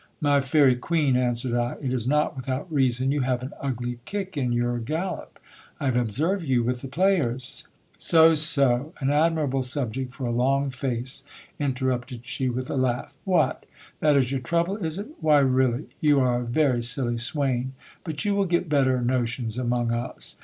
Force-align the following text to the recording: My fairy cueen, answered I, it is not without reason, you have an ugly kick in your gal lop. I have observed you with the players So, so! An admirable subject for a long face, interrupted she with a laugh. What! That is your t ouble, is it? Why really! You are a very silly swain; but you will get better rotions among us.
My 0.19 0.41
fairy 0.41 0.75
cueen, 0.75 1.15
answered 1.15 1.53
I, 1.53 1.73
it 1.73 1.93
is 1.93 2.07
not 2.07 2.35
without 2.35 2.73
reason, 2.73 3.11
you 3.11 3.21
have 3.21 3.43
an 3.43 3.53
ugly 3.61 3.99
kick 4.05 4.35
in 4.35 4.51
your 4.51 4.79
gal 4.79 5.17
lop. 5.27 5.39
I 5.79 5.85
have 5.85 5.95
observed 5.95 6.45
you 6.45 6.63
with 6.63 6.81
the 6.81 6.87
players 6.87 7.67
So, 7.99 8.33
so! 8.33 8.93
An 8.99 9.11
admirable 9.11 9.61
subject 9.61 10.11
for 10.11 10.25
a 10.25 10.31
long 10.31 10.71
face, 10.71 11.23
interrupted 11.59 12.25
she 12.25 12.49
with 12.49 12.71
a 12.71 12.77
laugh. 12.77 13.13
What! 13.25 13.67
That 13.99 14.15
is 14.17 14.31
your 14.31 14.41
t 14.41 14.55
ouble, 14.55 14.83
is 14.83 14.97
it? 14.97 15.09
Why 15.19 15.37
really! 15.37 15.85
You 15.99 16.19
are 16.19 16.41
a 16.41 16.45
very 16.45 16.81
silly 16.81 17.17
swain; 17.19 17.73
but 18.03 18.25
you 18.25 18.33
will 18.33 18.45
get 18.47 18.69
better 18.69 18.97
rotions 18.97 19.59
among 19.59 19.91
us. 19.91 20.37